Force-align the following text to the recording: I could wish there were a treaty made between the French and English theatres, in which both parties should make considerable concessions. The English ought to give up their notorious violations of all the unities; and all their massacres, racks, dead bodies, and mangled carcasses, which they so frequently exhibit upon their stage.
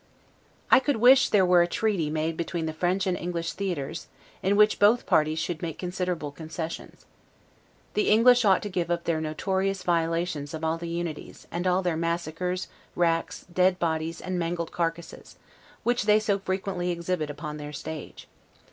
I 0.71 0.79
could 0.79 0.95
wish 0.95 1.29
there 1.29 1.45
were 1.45 1.61
a 1.61 1.67
treaty 1.67 2.09
made 2.09 2.35
between 2.35 2.65
the 2.65 2.73
French 2.73 3.05
and 3.05 3.15
English 3.15 3.53
theatres, 3.53 4.07
in 4.41 4.55
which 4.55 4.79
both 4.79 5.05
parties 5.05 5.37
should 5.37 5.61
make 5.61 5.77
considerable 5.77 6.31
concessions. 6.31 7.05
The 7.93 8.09
English 8.09 8.43
ought 8.43 8.63
to 8.63 8.69
give 8.69 8.89
up 8.89 9.03
their 9.03 9.21
notorious 9.21 9.83
violations 9.83 10.55
of 10.55 10.63
all 10.63 10.79
the 10.79 10.89
unities; 10.89 11.45
and 11.51 11.67
all 11.67 11.83
their 11.83 11.97
massacres, 11.97 12.67
racks, 12.95 13.45
dead 13.53 13.77
bodies, 13.77 14.19
and 14.21 14.39
mangled 14.39 14.71
carcasses, 14.71 15.35
which 15.83 16.05
they 16.05 16.19
so 16.19 16.39
frequently 16.39 16.89
exhibit 16.89 17.29
upon 17.29 17.57
their 17.57 17.71
stage. 17.71 18.27